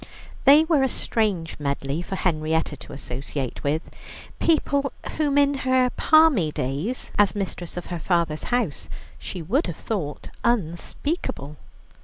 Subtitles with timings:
[0.45, 3.83] They were a strange medley for Henrietta to associate with,
[4.39, 9.77] people whom in her palmy days, as mistress of her father's house, she would have
[9.77, 11.55] thought unspeakable.